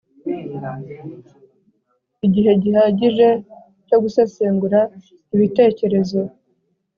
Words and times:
igihe 2.25 2.51
gihagije 2.63 3.29
cyo 3.87 3.97
gusesengura 4.03 4.79
ibitekerezo 5.35 6.19